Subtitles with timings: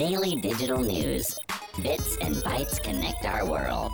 [0.00, 1.38] Daily digital news.
[1.82, 3.92] Bits and bytes connect our world.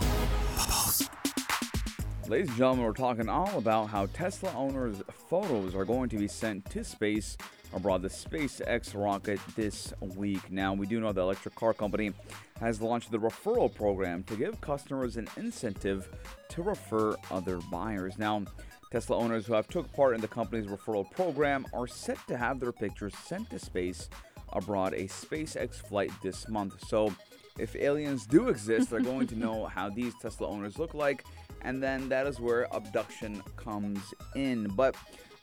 [2.28, 6.28] Ladies and gentlemen, we're talking all about how Tesla owners' photos are going to be
[6.28, 7.36] sent to space
[7.72, 10.48] abroad the SpaceX rocket this week.
[10.48, 12.12] Now, we do know the electric car company
[12.60, 16.08] has launched the referral program to give customers an incentive
[16.50, 18.16] to refer other buyers.
[18.16, 18.44] Now,
[18.92, 22.60] Tesla owners who have took part in the company's referral program are set to have
[22.60, 24.08] their pictures sent to space
[24.56, 26.86] abroad a SpaceX flight this month.
[26.88, 27.14] So,
[27.58, 31.24] if aliens do exist, they're going to know how these Tesla owners look like,
[31.62, 34.00] and then that is where abduction comes
[34.34, 34.68] in.
[34.68, 34.94] But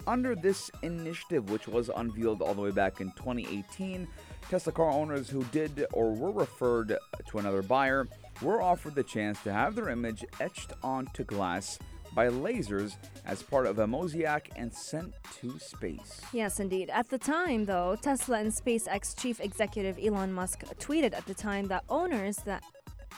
[0.05, 4.07] under this initiative, which was unveiled all the way back in 2018,
[4.49, 8.07] Tesla car owners who did or were referred to another buyer
[8.41, 11.79] were offered the chance to have their image etched onto glass
[12.13, 12.95] by lasers
[13.25, 16.21] as part of a mosaic and sent to space.
[16.31, 16.89] Yes, indeed.
[16.89, 21.67] At the time, though, Tesla and SpaceX chief executive Elon Musk tweeted at the time
[21.67, 22.63] that owners that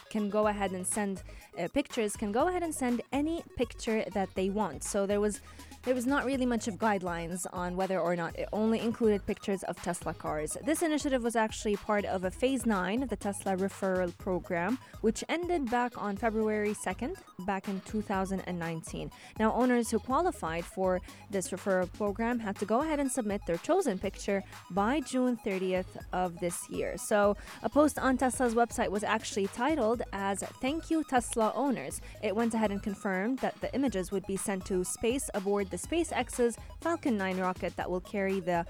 [0.09, 1.23] can go ahead and send
[1.57, 4.83] uh, pictures can go ahead and send any picture that they want.
[4.83, 5.41] So there was
[5.85, 9.61] there was not really much of guidelines on whether or not it only included pictures
[9.63, 10.57] of Tesla cars.
[10.65, 15.23] This initiative was actually part of a phase 9 of the Tesla referral program, which
[15.29, 19.11] ended back on February 2nd, back in 2019.
[19.37, 23.57] Now, owners who qualified for this referral program had to go ahead and submit their
[23.57, 24.41] chosen picture
[24.71, 26.97] by June 30th of this year.
[26.97, 32.01] So, a post on Tesla's website was actually titled as Thank You Tesla Owners.
[32.23, 35.87] It went ahead and confirmed that the images would be sent to space aboard the
[35.87, 38.65] SpaceX's Falcon 9 rocket that will carry the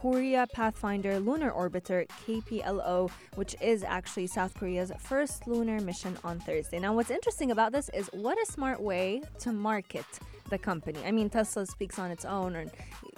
[0.00, 6.78] Korea Pathfinder Lunar Orbiter KPLO, which is actually South Korea's first lunar mission on Thursday.
[6.78, 10.06] Now, what's interesting about this is what a smart way to market
[10.50, 10.98] the company.
[11.06, 12.70] I mean, Tesla speaks on its own, and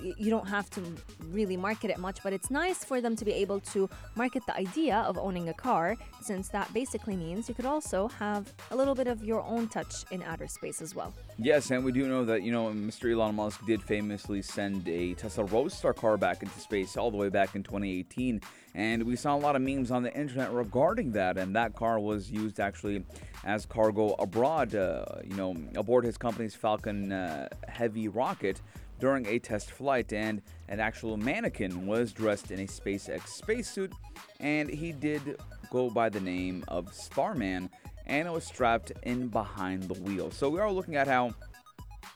[0.03, 0.83] you don't have to
[1.31, 4.57] really market it much, but it's nice for them to be able to market the
[4.57, 8.95] idea of owning a car, since that basically means you could also have a little
[8.95, 11.13] bit of your own touch in outer space as well.
[11.39, 13.13] Yes, and we do know that, you know, Mr.
[13.13, 17.29] Elon Musk did famously send a Tesla Roadster car back into space all the way
[17.29, 18.41] back in 2018.
[18.75, 21.37] And we saw a lot of memes on the internet regarding that.
[21.37, 23.05] And that car was used actually
[23.45, 28.61] as cargo abroad, uh, you know, aboard his company's Falcon uh, Heavy rocket
[29.03, 30.13] during a test flight.
[30.13, 33.93] And an actual mannequin was dressed in a SpaceX spacesuit.
[34.39, 35.41] And he did
[35.73, 37.69] go by the name of Starman
[38.07, 40.31] and it was strapped in behind the wheel.
[40.31, 41.35] So we are looking at how,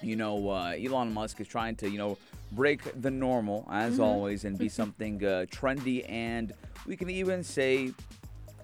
[0.00, 2.18] you know, uh, Elon Musk is trying to, you know,
[2.52, 4.02] break the normal as mm-hmm.
[4.02, 6.52] always and be something uh, trendy and
[6.86, 7.92] we can even say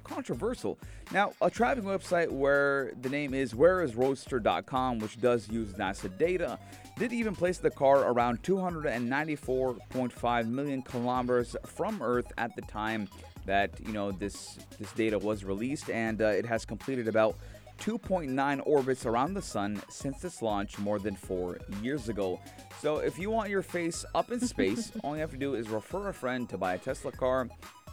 [0.04, 0.78] controversial.
[1.10, 6.58] Now, a traveling website where the name is whereisroadster.com, which does use NASA data,
[7.02, 13.08] did even place the car around 294.5 million kilometers from Earth at the time
[13.44, 17.36] that you know this this data was released, and uh, it has completed about
[17.80, 22.38] 2.9 orbits around the sun since its launch more than four years ago.
[22.80, 25.70] So if you want your face up in space, all you have to do is
[25.70, 27.48] refer a friend to buy a Tesla car,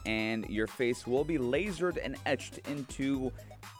[0.05, 3.31] and your face will be lasered and etched into,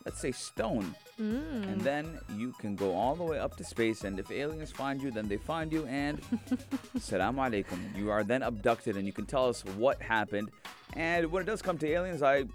[0.05, 0.95] let's say, stone.
[1.19, 1.63] Mm.
[1.71, 5.01] And then you can go all the way up to space, and if aliens find
[5.01, 6.21] you, then they find you, and
[6.99, 7.79] salam alaikum.
[7.97, 10.49] You are then abducted, and you can tell us what happened.
[10.93, 12.45] And when it does come to aliens, I,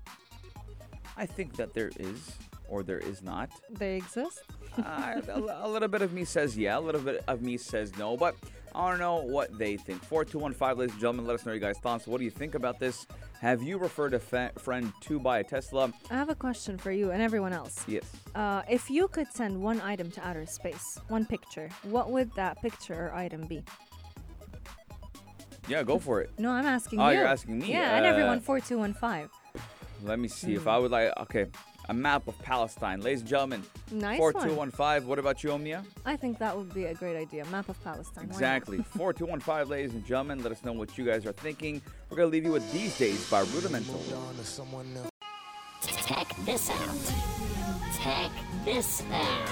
[1.17, 2.33] I think that there is
[2.69, 3.51] or there is not.
[3.71, 4.43] They exist.
[4.79, 7.97] uh, a, a, little bit of me says yeah, a little bit of me says
[7.99, 8.35] no, but
[8.75, 10.03] I don't know what they think.
[10.03, 12.07] 4215, ladies and gentlemen, let us know your guys' thoughts.
[12.07, 13.07] What do you think about this?
[13.41, 15.93] Have you referred a fa- friend to buy a Tesla?
[16.11, 17.84] I have a question for you and everyone else.
[17.87, 18.05] Yes.
[18.34, 22.61] Uh, if you could send one item to outer space, one picture, what would that
[22.62, 23.62] picture or item be?
[25.69, 26.31] Yeah, go for it.
[26.39, 27.17] No, I'm asking oh, you.
[27.17, 27.71] Oh, you're asking me.
[27.72, 29.31] Yeah, uh, and everyone 4215.
[30.03, 30.56] Let me see mm.
[30.56, 31.12] if I would like.
[31.22, 31.47] Okay,
[31.89, 33.00] a map of Palestine.
[33.00, 35.09] Ladies and gentlemen, nice 4215.
[35.09, 35.84] What about you, Omnia?
[36.05, 37.45] I think that would be a great idea.
[37.47, 38.25] Map of Palestine.
[38.25, 38.78] Exactly.
[38.97, 40.43] 4215, ladies and gentlemen.
[40.43, 41.83] Let us know what you guys are thinking.
[42.11, 44.00] We're going to leave you with These Days by Rudimental.
[45.83, 47.13] Check this out.
[48.03, 48.31] Check
[48.65, 49.48] this out.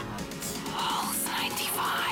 [0.66, 2.02] Pulse 95.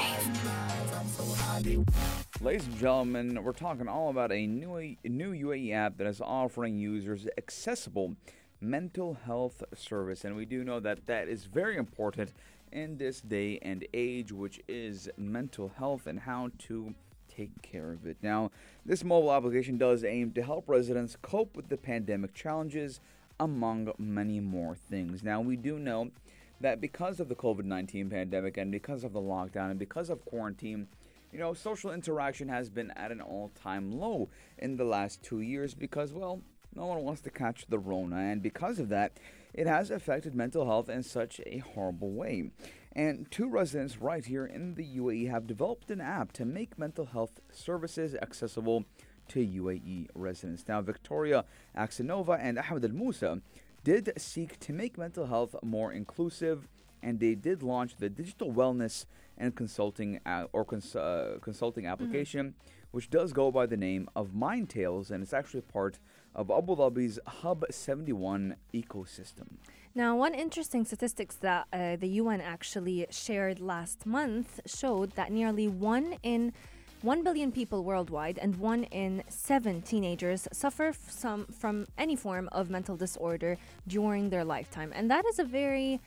[2.43, 6.79] Ladies and gentlemen, we're talking all about a new, new UAE app that is offering
[6.79, 8.17] users accessible
[8.61, 10.25] mental health service.
[10.25, 12.33] And we do know that that is very important
[12.73, 16.95] in this day and age, which is mental health and how to
[17.29, 18.17] take care of it.
[18.23, 18.51] Now,
[18.85, 23.01] this mobile application does aim to help residents cope with the pandemic challenges,
[23.39, 25.23] among many more things.
[25.23, 26.11] Now, we do know
[26.61, 30.25] that because of the COVID 19 pandemic and because of the lockdown and because of
[30.27, 30.87] quarantine,
[31.33, 34.29] you know, social interaction has been at an all time low
[34.59, 36.41] in the last two years because, well,
[36.75, 39.19] no one wants to catch the Rona, and because of that,
[39.53, 42.51] it has affected mental health in such a horrible way.
[42.93, 47.07] And two residents right here in the UAE have developed an app to make mental
[47.07, 48.85] health services accessible
[49.29, 50.65] to UAE residents.
[50.67, 51.45] Now, Victoria
[51.77, 53.41] Axenova and Ahmed Al Musa
[53.85, 56.69] did seek to make mental health more inclusive,
[57.03, 59.07] and they did launch the digital wellness
[59.39, 62.55] and consulting uh, or cons- uh, consulting application,
[62.91, 65.99] which does go by the name of Mind Tales, and it's actually part
[66.35, 69.57] of Abu Dhabi's Hub 71 ecosystem.
[69.95, 75.67] Now, one interesting statistics that uh, the UN actually shared last month showed that nearly
[75.67, 76.53] one in
[77.03, 82.47] 1 billion people worldwide and one in seven teenagers suffer f- some from any form
[82.53, 83.57] of mental disorder
[83.89, 84.93] during their lifetime.
[84.95, 86.01] And that is a very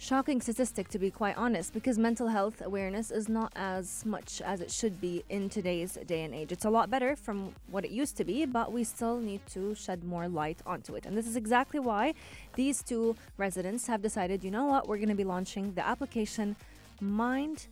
[0.00, 4.62] shocking statistic to be quite honest because mental health awareness is not as much as
[4.62, 6.50] it should be in today's day and age.
[6.50, 9.74] It's a lot better from what it used to be, but we still need to
[9.74, 11.04] shed more light onto it.
[11.04, 12.14] And this is exactly why
[12.54, 16.56] these two residents have decided, you know what, we're going to be launching the application
[17.02, 17.66] Mind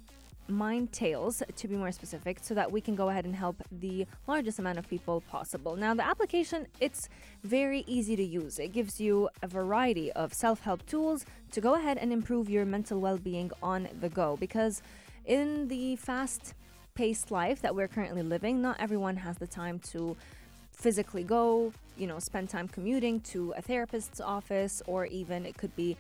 [0.48, 4.06] Mind Tales, to be more specific, so that we can go ahead and help the
[4.26, 5.76] largest amount of people possible.
[5.76, 7.08] Now, the application, it's
[7.44, 8.58] very easy to use.
[8.58, 13.00] It gives you a variety of self-help tools to go ahead and improve your mental
[13.00, 14.82] well-being on the go because
[15.26, 20.16] in the fast-paced life that we're currently living, not everyone has the time to
[20.72, 25.74] physically go, you know, spend time commuting to a therapist's office or even it could
[25.76, 25.96] be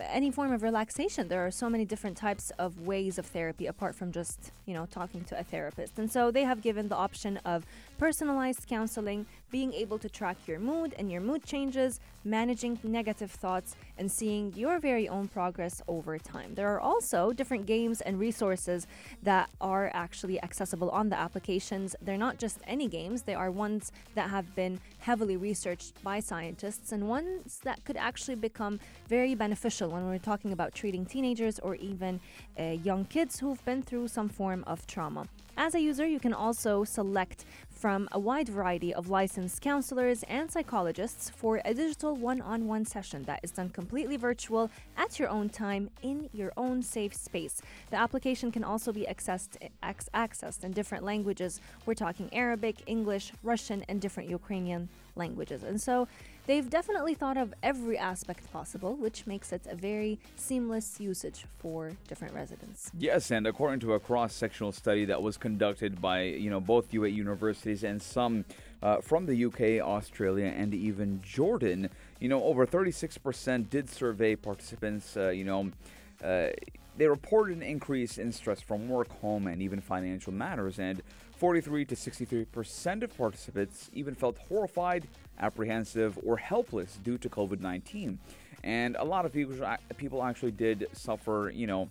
[0.00, 1.28] any form of relaxation.
[1.28, 4.86] There are so many different types of ways of therapy apart from just, you know,
[4.86, 5.98] talking to a therapist.
[5.98, 7.64] And so they have given the option of
[7.98, 13.74] personalized counseling, being able to track your mood and your mood changes, managing negative thoughts,
[13.96, 16.54] and seeing your very own progress over time.
[16.54, 18.86] There are also different games and resources
[19.22, 21.96] that are actually accessible on the applications.
[22.02, 26.92] They're not just any games, they are ones that have been heavily researched by scientists
[26.92, 28.78] and ones that could actually become
[29.08, 32.20] very beneficial when we're talking about treating teenagers or even
[32.58, 35.26] uh, young kids who've been through some form of trauma.
[35.56, 40.50] As a user, you can also select from a wide variety of licensed counselors and
[40.50, 45.28] psychologists for a digital one on one session that is done completely virtual at your
[45.28, 47.60] own time in your own safe space.
[47.90, 51.60] The application can also be accessed, ac- accessed in different languages.
[51.86, 55.64] We're talking Arabic, English, Russian, and different Ukrainian languages.
[55.64, 56.06] And so
[56.48, 61.92] they've definitely thought of every aspect possible, which makes it a very seamless usage for
[62.08, 62.90] different residents.
[62.98, 67.14] Yes, and according to a cross-sectional study that was conducted by you know both UAE
[67.14, 68.44] universities and some
[68.82, 75.16] uh, from the UK, Australia, and even Jordan, you know over 36% did survey participants.
[75.16, 75.70] Uh, you know.
[76.22, 76.48] Uh,
[76.96, 81.02] they reported an increase in stress from work, home, and even financial matters, and
[81.36, 85.06] 43 to 63 percent of participants even felt horrified,
[85.38, 88.18] apprehensive, or helpless due to COVID 19.
[88.64, 89.54] And a lot of people,
[89.96, 91.88] people actually did suffer, you know,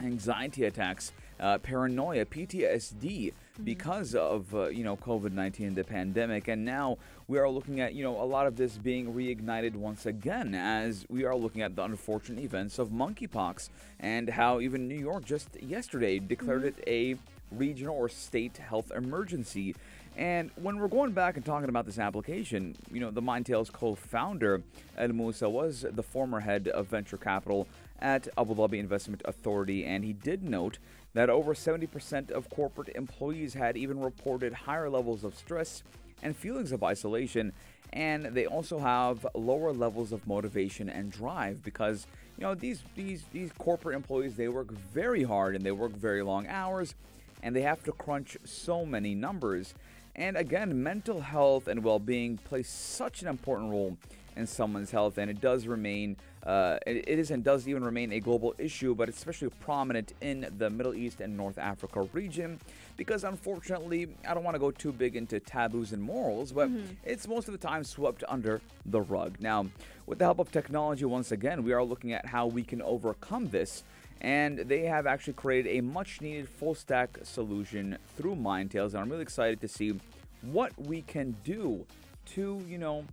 [0.00, 6.48] anxiety attacks, uh, paranoia, PTSD because of uh, you know COVID-19 the pandemic.
[6.48, 6.98] And now
[7.28, 11.06] we are looking at you know a lot of this being reignited once again as
[11.08, 13.68] we are looking at the unfortunate events of monkeypox
[14.00, 17.16] and how even New York just yesterday declared it a
[17.52, 19.74] regional or state health emergency
[20.16, 24.62] and when we're going back and talking about this application, you know, the MindTales co-founder
[24.96, 27.66] Ed Musa was the former head of venture capital
[27.98, 30.78] at Abu Dhabi Investment Authority, and he did note
[31.14, 35.82] that over 70% of corporate employees had even reported higher levels of stress
[36.22, 37.52] and feelings of isolation,
[37.92, 42.06] and they also have lower levels of motivation and drive because
[42.38, 46.22] you know these these these corporate employees they work very hard and they work very
[46.22, 46.94] long hours
[47.42, 49.74] and they have to crunch so many numbers
[50.16, 53.96] and again, mental health and well being plays such an important role
[54.36, 58.20] in someone's health, and it does remain, uh, it is and does even remain a
[58.20, 62.58] global issue, but especially prominent in the Middle East and North Africa region.
[62.96, 66.68] Because unfortunately, I don't want to go too big into taboos and morals, but
[67.04, 69.36] it's most of the time swept under the rug.
[69.40, 69.66] Now,
[70.06, 73.50] with the help of technology, once again, we are looking at how we can overcome
[73.50, 73.84] this
[74.20, 78.92] and they have actually created a much needed full stack solution through MindTales.
[78.92, 79.98] And I'm really excited to see
[80.42, 81.86] what we can do
[82.26, 83.04] to, you know,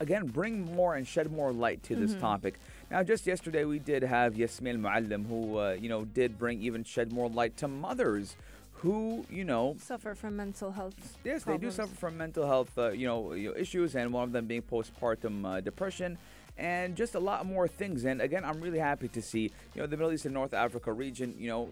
[0.00, 2.58] again, bring more and shed more light to this topic.
[2.90, 6.84] Now, just yesterday, we did have Yasmin Muallim, who, uh, you know, did bring even
[6.84, 8.36] shed more light to mothers
[8.82, 11.16] who, you know, Suffer from mental health.
[11.22, 14.24] Yes, they do suffer from mental health, uh, you, know, you know, issues, and one
[14.24, 16.18] of them being postpartum uh, depression,
[16.58, 18.04] and just a lot more things.
[18.04, 20.92] And again, I'm really happy to see, you know, the Middle East and North Africa
[20.92, 21.68] region, you know,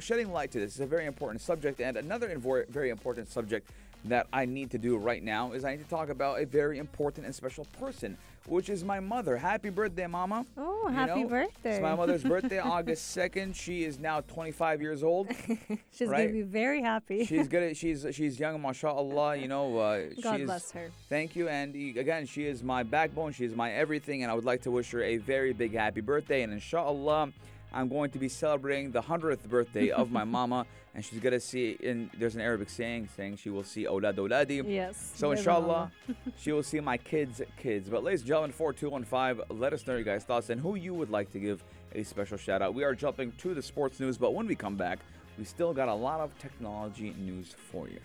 [0.00, 0.72] shedding light to this.
[0.72, 3.70] It's a very important subject, and another invo- very important subject
[4.06, 6.78] that I need to do right now is I need to talk about a very
[6.78, 9.36] important and special person, which is my mother.
[9.36, 10.46] Happy birthday, Mama.
[10.56, 11.72] Oh, You happy know, birthday.
[11.72, 13.54] It's my mother's birthday, August 2nd.
[13.54, 15.28] She is now 25 years old.
[15.92, 16.22] She's right?
[16.22, 17.24] gonna be very happy.
[17.24, 17.62] She's good.
[17.62, 19.36] At, she's she's young, mashallah.
[19.36, 20.90] You know, uh, God she is, bless her.
[21.08, 21.48] Thank you.
[21.48, 23.32] And again, she is my backbone.
[23.32, 24.22] She is my everything.
[24.22, 26.42] And I would like to wish her a very big happy birthday.
[26.42, 27.32] And inshallah,
[27.72, 30.66] I'm going to be celebrating the 100th birthday of my mama.
[30.94, 34.16] And she's going to see, in there's an Arabic saying, saying she will see Olad
[34.16, 34.62] Oladi.
[34.66, 35.12] Yes.
[35.14, 35.92] So inshallah,
[36.36, 37.88] she will see my kids' kids.
[37.88, 41.10] But ladies and gentlemen, 4215, let us know your guys' thoughts and who you would
[41.10, 41.62] like to give
[41.94, 42.74] a special shout out.
[42.74, 44.98] We are jumping to the sports news, but when we come back,
[45.38, 48.00] we still got a lot of technology news for you.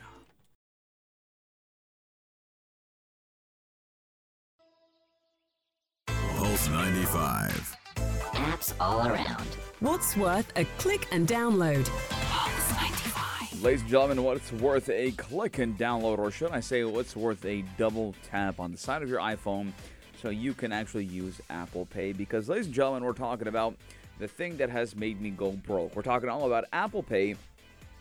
[6.38, 7.84] Pulse 95.
[8.45, 9.47] Apps all around.
[9.79, 11.89] What's worth a click and download?
[13.63, 17.43] Ladies and gentlemen, what's worth a click and download, or should I say, what's worth
[17.43, 19.71] a double tap on the side of your iPhone
[20.21, 22.13] so you can actually use Apple Pay?
[22.13, 23.75] Because, ladies and gentlemen, we're talking about
[24.19, 25.95] the thing that has made me go broke.
[25.95, 27.37] We're talking all about Apple Pay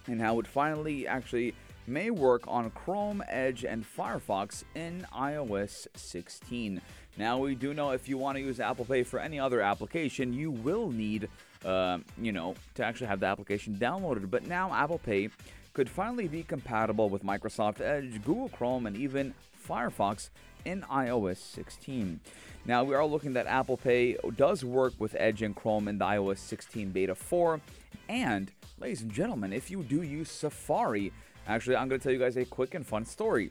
[0.08, 1.54] and how it finally actually
[1.86, 6.82] may work on Chrome, Edge, and Firefox in iOS 16.
[7.16, 10.32] Now, we do know if you want to use Apple Pay for any other application,
[10.32, 11.28] you will need,
[11.64, 14.30] uh, you know, to actually have the application downloaded.
[14.30, 15.30] But now, Apple Pay
[15.74, 19.34] could finally be compatible with Microsoft Edge, Google Chrome, and even
[19.68, 20.30] Firefox
[20.64, 22.20] in iOS 16.
[22.66, 26.04] Now, we are looking that Apple Pay does work with Edge and Chrome in the
[26.04, 27.60] iOS 16 Beta 4.
[28.08, 31.12] And, ladies and gentlemen, if you do use Safari,
[31.46, 33.50] actually, I'm going to tell you guys a quick and fun story.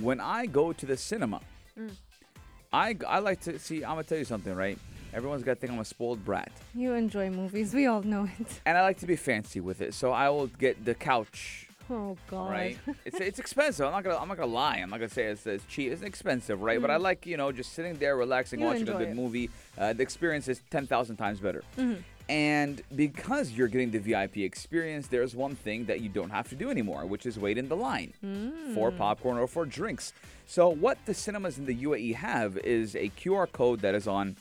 [0.00, 1.40] When I go to the cinema,
[2.74, 4.78] I, I like to see, I'm to tell you something, right?
[5.12, 6.50] Everyone's got to think I'm a spoiled brat.
[6.74, 7.72] You enjoy movies.
[7.72, 8.60] We all know it.
[8.66, 9.94] And I like to be fancy with it.
[9.94, 12.50] So I will get the couch Oh God.
[12.50, 12.78] right?
[13.04, 13.84] it's it's expensive.
[13.86, 14.76] I'm not gonna I'm not gonna lie.
[14.82, 15.92] I'm not gonna say it's, it's cheap.
[15.92, 16.80] It's expensive, right?
[16.80, 18.62] But I like you know just sitting there, relaxing, Mm.
[18.62, 19.16] You watching a enjoy good it.
[19.22, 19.50] movie.
[19.78, 21.62] Uh, the experience is ten thousand times better.
[22.28, 26.54] And because you're getting the VIP experience, there's one thing that you don't have to
[26.54, 28.14] do anymore, which is wait in the line
[28.74, 28.96] for Mm.
[28.96, 30.12] popcorn or for drinks.
[30.46, 34.36] So what the cinemas in the UAE have is a QR code that is on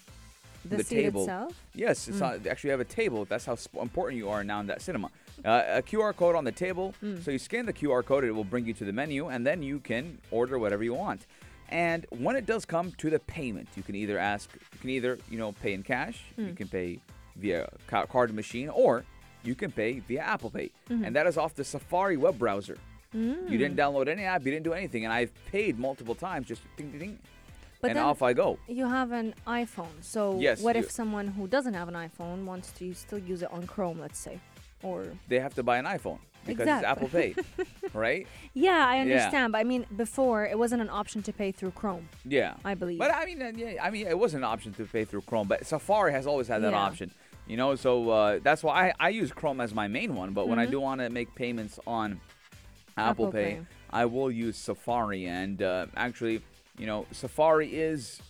[0.64, 1.24] The, the table.
[1.24, 1.62] itself.
[1.76, 3.26] Yes, it's on, they actually have a table.
[3.26, 5.10] That's how sp- important you are now in that cinema.
[5.44, 6.94] Uh, a QR code on the table.
[7.24, 9.62] So you scan the QR code, it will bring you to the menu, and then
[9.62, 11.26] you can order whatever you want.
[11.68, 15.18] And when it does come to the payment, you can either ask, you can either
[15.30, 17.00] you know pay in cash, you can pay
[17.36, 19.04] via card machine, or
[19.44, 22.78] you can pay via Apple Pay, and that is off the Safari web browser.
[23.14, 26.62] You didn't download any app, you didn't do anything, and I've paid multiple times, just
[26.78, 27.20] ding ding ding,
[27.82, 28.58] But and then off I go.
[28.68, 29.92] you have an iPhone.
[30.02, 33.52] So Yes, what if someone who doesn't have an iPhone wants to still use it
[33.52, 34.40] on Chrome, let's say?
[34.82, 37.36] Or They have to buy an iPhone because it's Apple Pay,
[37.94, 38.26] right?
[38.56, 39.02] yeah, I Yeah.
[39.02, 39.52] understand.
[39.54, 42.10] But I mean, before it wasn't an option to pay through Chrome.
[42.26, 42.98] Yeah, I believe.
[43.00, 45.48] But I mean, uh, yeah, I mean, it was an option to pay through Chrome,
[45.48, 46.80] but Safari has always had that Yeah.
[46.80, 47.12] option.
[47.48, 50.32] You know, so uh, that's why I, I use Chrome as my main one.
[50.34, 50.72] But when I Mhm.
[50.72, 52.20] do want to make payments on
[52.98, 53.62] Apple, Apple Pay, Pay.
[53.90, 55.26] I will use Safari.
[55.26, 56.42] And uh, actually,
[56.78, 58.22] you know, Safari is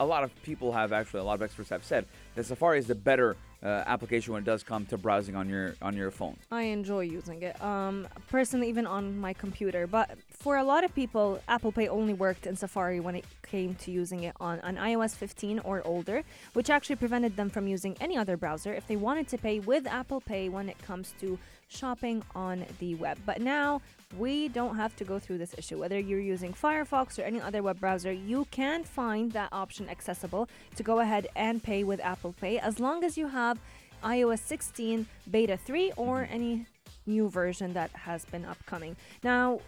[0.00, 2.86] a lot of people have actually a lot of experts have said that Safari is
[2.86, 6.36] the better uh, application when it does come to browsing on your on your phone.
[6.50, 7.62] I enjoy using it.
[7.62, 9.86] Um, personally, even on my computer.
[9.86, 13.74] But for a lot of people, Apple Pay only worked in Safari when it came
[13.76, 16.22] to using it on an iOS 15 or older,
[16.54, 19.86] which actually prevented them from using any other browser if they wanted to pay with
[19.86, 21.38] Apple Pay when it comes to
[21.68, 23.18] shopping on the web.
[23.26, 23.82] But now
[24.16, 25.78] we don't have to go through this issue.
[25.78, 30.48] Whether you're using Firefox or any other web browser, you can find that option accessible
[30.76, 33.58] to go ahead and pay with Apple Pay as long as you have
[34.02, 36.34] iOS 16 Beta 3 or mm-hmm.
[36.34, 36.66] any
[37.06, 38.96] new version that has been upcoming.
[39.22, 39.60] Now,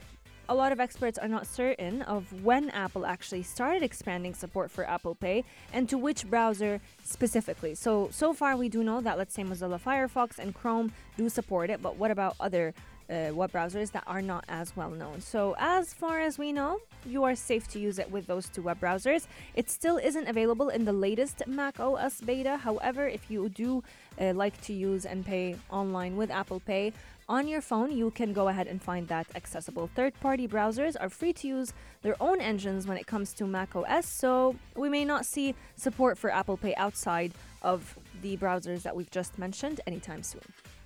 [0.48, 4.84] a lot of experts are not certain of when Apple actually started expanding support for
[4.84, 7.74] Apple Pay and to which browser specifically.
[7.74, 11.70] So, so far we do know that, let's say, Mozilla Firefox and Chrome do support
[11.70, 12.74] it, but what about other
[13.10, 15.20] uh, web browsers that are not as well known?
[15.20, 18.62] So, as far as we know, you are safe to use it with those two
[18.62, 19.26] web browsers.
[19.54, 22.56] It still isn't available in the latest Mac OS beta.
[22.56, 23.82] However, if you do
[24.20, 26.92] uh, like to use and pay online with Apple Pay,
[27.28, 29.88] on your phone, you can go ahead and find that accessible.
[29.94, 33.74] Third party browsers are free to use their own engines when it comes to Mac
[33.76, 37.32] OS, so we may not see support for Apple Pay outside
[37.62, 40.42] of the browsers that we've just mentioned anytime soon.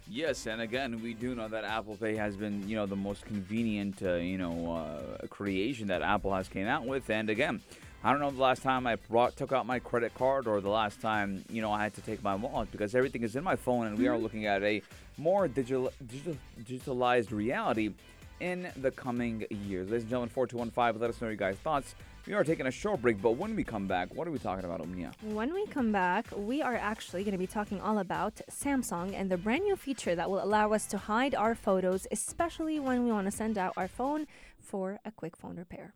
[0.09, 3.25] Yes, and again, we do know that Apple Pay has been, you know, the most
[3.25, 7.11] convenient, uh, you know, uh, creation that Apple has came out with.
[7.11, 7.61] And again,
[8.05, 10.69] I don't know the last time I brought took out my credit card or the
[10.71, 13.57] last time, you know, I had to take my wallet because everything is in my
[13.57, 14.81] phone, and we are looking at a
[15.19, 17.93] more digital, digital digitalized reality.
[18.39, 19.89] in the coming years.
[19.89, 21.95] Ladies and gentlemen, 4215, let us know your guys' thoughts.
[22.27, 24.65] We are taking a short break, but when we come back, what are we talking
[24.65, 25.13] about, Omnia?
[25.23, 29.31] When we come back, we are actually going to be talking all about Samsung and
[29.31, 33.13] the brand new feature that will allow us to hide our photos, especially when we
[33.13, 34.27] want to send out our phone
[34.59, 35.95] for a quick phone repair.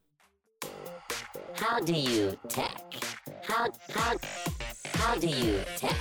[1.55, 2.95] How do you tech?
[3.43, 4.17] How how
[4.95, 5.97] how do you tech?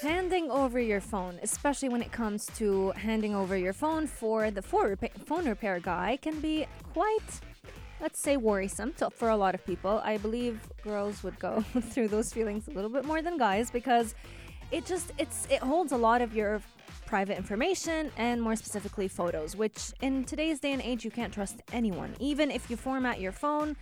[0.00, 4.62] Handing over your phone, especially when it comes to handing over your phone for the
[4.62, 7.40] repa- phone repair guy, can be quite,
[8.00, 10.00] let's say, worrisome to, for a lot of people.
[10.04, 14.14] I believe girls would go through those feelings a little bit more than guys because
[14.70, 16.60] it just it's it holds a lot of your
[17.06, 21.60] private information and more specifically photos, which in today's day and age you can't trust
[21.72, 22.14] anyone.
[22.18, 23.76] Even if you format your phone,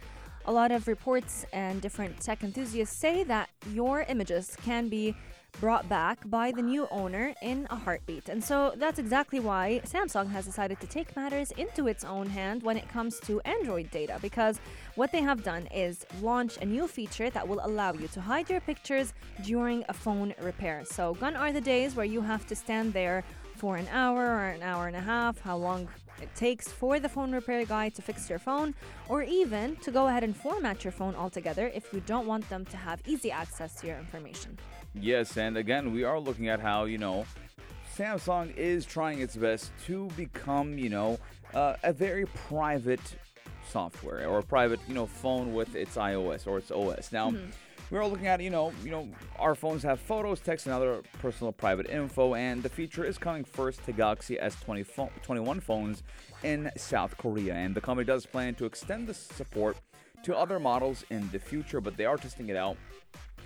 [0.47, 5.15] a lot of reports and different tech enthusiasts say that your images can be
[5.61, 8.29] brought back by the new owner in a heartbeat.
[8.29, 12.63] And so that's exactly why Samsung has decided to take matters into its own hand
[12.63, 14.61] when it comes to Android data because
[14.95, 18.51] what they have done is launch a new feature that will allow you to hide
[18.51, 19.13] your pictures
[19.45, 20.85] during a phone repair.
[20.85, 23.25] So gone are the days where you have to stand there
[23.57, 25.89] for an hour or an hour and a half, how long
[26.21, 28.75] it takes for the phone repair guy to fix your phone,
[29.09, 32.65] or even to go ahead and format your phone altogether if you don't want them
[32.67, 34.59] to have easy access to your information.
[34.95, 37.25] Yes, and again, we are looking at how, you know,
[37.97, 41.19] Samsung is trying its best to become, you know,
[41.55, 43.01] uh, a very private
[43.69, 47.13] software or a private, you know, phone with its iOS or its OS.
[47.13, 47.33] Now,
[47.91, 49.09] we're all looking at, you know, you know,
[49.39, 53.45] our phones have photos, text, and other personal private info, and the feature is coming
[53.45, 56.03] first to Galaxy S20 pho- 21 phones
[56.43, 59.77] in South Korea, and the company does plan to extend the support
[60.23, 62.77] to other models in the future, but they are testing it out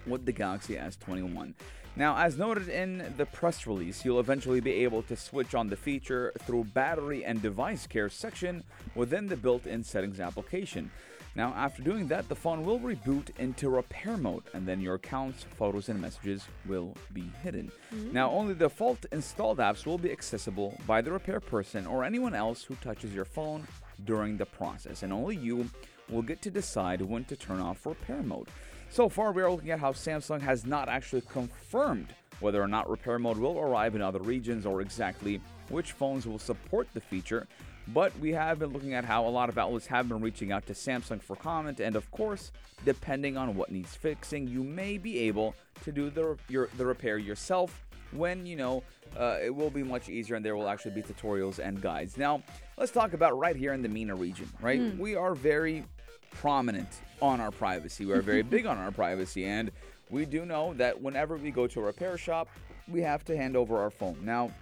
[0.06, 1.54] with the Galaxy S21.
[1.98, 5.76] Now, as noted in the press release, you'll eventually be able to switch on the
[5.76, 8.62] feature through battery and device care section
[8.94, 10.90] within the built-in settings application.
[11.36, 15.42] Now, after doing that, the phone will reboot into repair mode, and then your accounts,
[15.42, 17.70] photos, and messages will be hidden.
[17.94, 18.12] Mm-hmm.
[18.12, 22.35] Now, only the default installed apps will be accessible by the repair person or anyone
[22.35, 23.66] else who touches your phone
[24.04, 25.68] during the process, and only you
[26.09, 28.48] will get to decide when to turn off repair mode.
[28.90, 32.88] So far, we are looking at how Samsung has not actually confirmed whether or not
[32.88, 37.46] repair mode will arrive in other regions or exactly which phones will support the feature.
[37.88, 40.66] But we have been looking at how a lot of outlets have been reaching out
[40.66, 42.51] to Samsung for comment, and of course,
[42.85, 47.18] depending on what needs fixing, you may be able to do the your, the repair
[47.18, 47.83] yourself.
[48.12, 48.83] When you know
[49.16, 52.16] uh, it will be much easier, and there will actually be tutorials and guides.
[52.16, 52.42] Now,
[52.77, 54.49] let's talk about right here in the MENA region.
[54.61, 55.85] Right, we are very
[56.31, 56.88] prominent
[57.20, 58.07] on our privacy.
[58.07, 59.70] We're very big on our privacy, and
[60.11, 62.48] we do know that whenever we go to a repair shop,
[62.88, 64.18] we have to hand over our phone.
[64.22, 64.52] Now,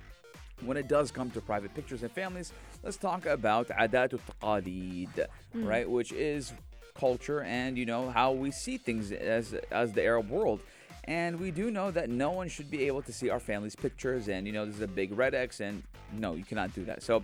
[0.64, 5.64] when it does come to private pictures and families, let's talk about adat taqalid, hmm.
[5.64, 5.88] right?
[5.88, 6.53] Which is
[6.95, 10.61] culture and you know how we see things as as the Arab world.
[11.07, 14.29] And we do know that no one should be able to see our family's pictures,
[14.29, 17.03] and you know this is a big red X, and no, you cannot do that.
[17.03, 17.23] So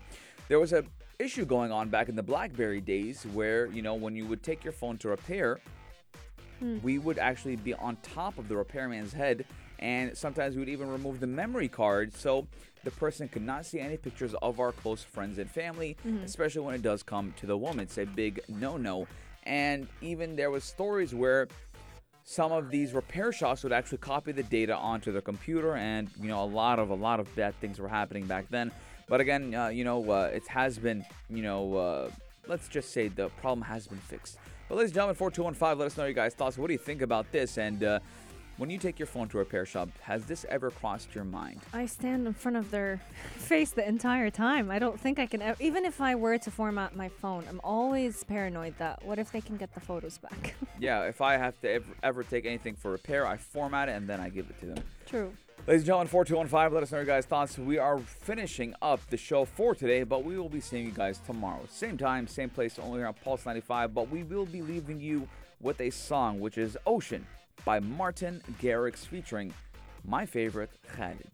[0.50, 0.84] there was a
[1.20, 4.64] issue going on back in the BlackBerry days where you know when you would take
[4.64, 5.60] your phone to repair,
[6.58, 6.78] hmm.
[6.82, 9.46] we would actually be on top of the repairman's head
[9.78, 12.46] and sometimes we would even remove the memory card so
[12.82, 16.24] the person could not see any pictures of our close friends and family mm-hmm.
[16.24, 17.80] especially when it does come to the woman.
[17.80, 19.06] It's a big no-no.
[19.44, 21.46] And even there was stories where
[22.24, 26.28] some of these repair shops would actually copy the data onto their computer and you
[26.28, 28.70] know a lot of a lot of bad things were happening back then
[29.10, 32.10] but again uh, you know uh, it has been you know uh,
[32.46, 35.98] let's just say the problem has been fixed but ladies and gentlemen 4215 let us
[35.98, 37.98] know your guys thoughts what do you think about this and uh,
[38.56, 41.60] when you take your phone to a repair shop has this ever crossed your mind
[41.72, 43.00] I stand in front of their
[43.36, 44.70] face the entire time.
[44.70, 47.60] I don't think I can, ev- even if I were to format my phone, I'm
[47.64, 50.54] always paranoid that what if they can get the photos back?
[50.80, 54.08] yeah if i have to ever, ever take anything for repair i format it and
[54.08, 55.32] then i give it to them True.
[55.66, 57.58] Ladies and gentlemen, 4215, let us know your guys' thoughts.
[57.58, 61.20] We are finishing up the show for today, but we will be seeing you guys
[61.24, 61.60] tomorrow.
[61.68, 65.28] Same time, same place, only here on Pulse 95, but we will be leaving you
[65.60, 67.26] with a song, which is Ocean
[67.64, 69.52] by Martin Garrix featuring
[70.02, 71.30] my favorite, Khalid.